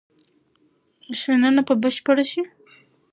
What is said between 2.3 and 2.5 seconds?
شي.